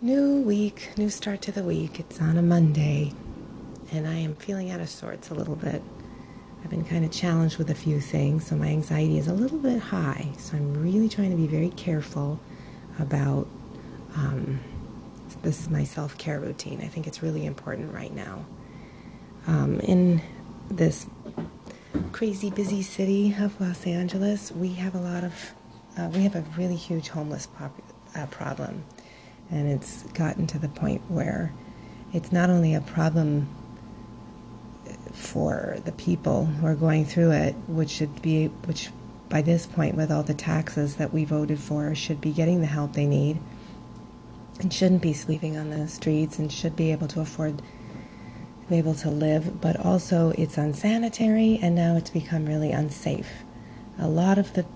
[0.00, 1.98] New week, new start to the week.
[1.98, 3.12] It's on a Monday,
[3.90, 5.82] and I am feeling out of sorts a little bit.
[6.62, 9.58] I've been kind of challenged with a few things, so my anxiety is a little
[9.58, 10.28] bit high.
[10.38, 12.38] So I'm really trying to be very careful
[13.00, 13.48] about
[14.14, 14.60] um,
[15.42, 16.80] this my self care routine.
[16.80, 18.46] I think it's really important right now.
[19.48, 20.22] Um, in
[20.70, 21.08] this
[22.12, 25.34] crazy busy city of Los Angeles, we have a lot of
[25.96, 27.82] uh, we have a really huge homeless pop-
[28.14, 28.84] uh, problem
[29.50, 31.52] and it's gotten to the point where
[32.12, 33.48] it's not only a problem
[35.12, 38.90] for the people who are going through it, which should be, which
[39.28, 42.66] by this point, with all the taxes that we voted for, should be getting the
[42.66, 43.38] help they need
[44.60, 47.62] and shouldn't be sleeping on the streets and should be able to afford
[48.68, 53.30] be able to live, but also it's unsanitary and now it's become really unsafe.
[53.98, 54.66] A lot of the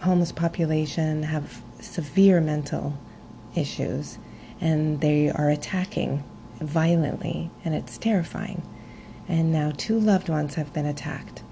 [0.00, 2.98] homeless population have severe mental
[3.54, 4.18] issues
[4.62, 6.22] and they are attacking
[6.60, 8.62] violently, and it's terrifying.
[9.28, 11.42] And now two loved ones have been attacked,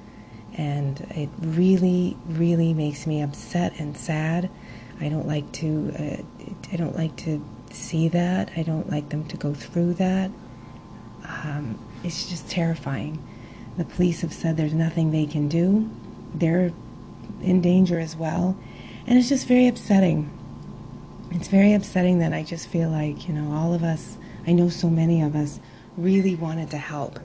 [0.54, 4.48] and it really, really makes me upset and sad.
[5.00, 8.50] I don't like to, uh, I don't like to see that.
[8.56, 10.30] I don't like them to go through that.
[11.24, 13.22] Um, it's just terrifying.
[13.76, 15.90] The police have said there's nothing they can do.
[16.34, 16.72] They're
[17.42, 18.56] in danger as well,
[19.06, 20.30] and it's just very upsetting
[21.30, 24.68] it's very upsetting that I just feel like, you know, all of us, I know
[24.68, 25.60] so many of us
[25.96, 27.20] really wanted to help.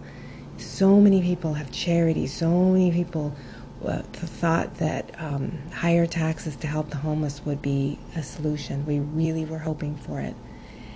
[0.58, 3.36] So many people have charity, so many people
[3.86, 8.86] uh, thought that um, higher taxes to help the homeless would be a solution.
[8.86, 10.36] We really were hoping for it.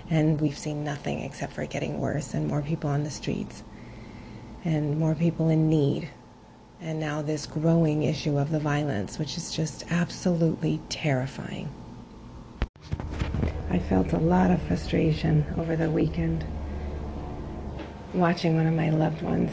[0.09, 3.63] And we've seen nothing except for it getting worse and more people on the streets
[4.66, 6.09] and more people in need.
[6.81, 11.69] And now this growing issue of the violence, which is just absolutely terrifying.
[13.89, 16.45] Felt a lot of frustration over the weekend
[18.13, 19.51] watching one of my loved ones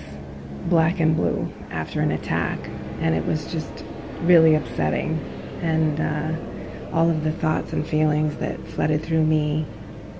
[0.66, 2.58] black and blue after an attack,
[3.00, 3.84] and it was just
[4.20, 5.18] really upsetting.
[5.62, 9.64] And uh, all of the thoughts and feelings that flooded through me,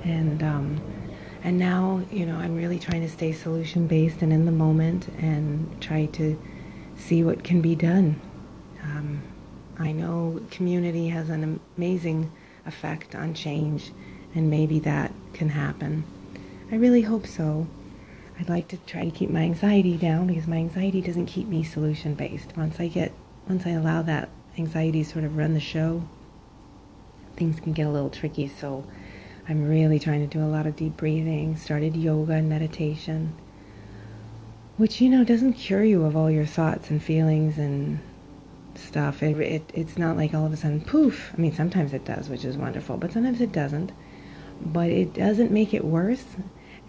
[0.03, 0.81] and um,
[1.45, 5.09] and now you know I'm really trying to stay solution based and in the moment,
[5.19, 6.41] and try to
[6.97, 8.19] see what can be done.
[8.83, 9.23] Um,
[9.79, 12.33] I know community has an amazing
[12.67, 13.93] effect on change,
[14.35, 16.05] and maybe that can happen.
[16.71, 17.67] I really hope so.
[18.39, 21.63] I'd like to try to keep my anxiety down because my anxiety doesn't keep me
[21.63, 22.57] solution based.
[22.57, 23.13] Once I get,
[23.49, 24.29] once I allow that
[24.59, 26.03] anxiety to sort of run the show,
[27.37, 28.49] things can get a little tricky.
[28.49, 28.85] So
[29.49, 33.33] I'm really trying to do a lot of deep breathing, started yoga and meditation,
[34.77, 38.01] which, you know, doesn't cure you of all your thoughts and feelings and
[38.79, 39.23] stuff.
[39.23, 41.33] It, it, it's not like all of a sudden, poof.
[41.37, 43.93] I mean, sometimes it does, which is wonderful, but sometimes it doesn't.
[44.61, 46.25] But it doesn't make it worse,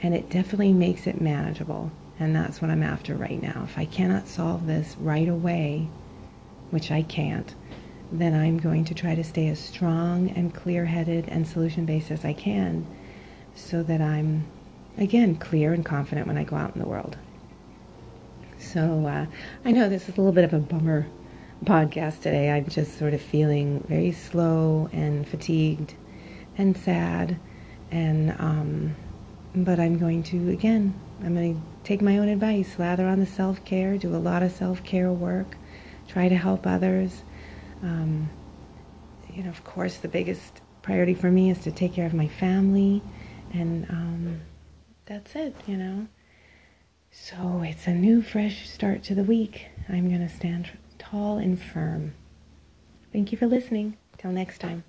[0.02, 1.92] and it definitely makes it manageable.
[2.20, 3.64] And that's what I'm after right now.
[3.64, 5.88] If I cannot solve this right away,
[6.72, 7.54] which I can't,
[8.12, 12.10] then I'm going to try to stay as strong and clear headed and solution based
[12.10, 12.86] as I can
[13.56, 14.46] so that I'm,
[14.98, 17.18] again, clear and confident when I go out in the world.
[18.58, 19.26] So uh,
[19.66, 21.08] I know this is a little bit of a bummer
[21.64, 22.52] podcast today.
[22.52, 25.94] I'm just sort of feeling very slow and fatigued
[26.58, 27.40] and sad.
[27.92, 28.96] And, um,
[29.56, 33.26] but I'm going to, again, I'm going to take my own advice, lather on the
[33.26, 35.56] self care, do a lot of self care work,
[36.08, 37.24] try to help others.
[37.82, 38.30] Um,
[39.34, 42.28] you know, of course, the biggest priority for me is to take care of my
[42.28, 43.02] family.
[43.54, 44.42] And um,
[45.06, 46.08] that's it, you know.
[47.12, 49.68] So it's a new, fresh start to the week.
[49.90, 50.70] I'm going to stand
[51.10, 52.14] tall and firm.
[53.12, 53.98] Thank you for listening.
[54.18, 54.84] Till next time.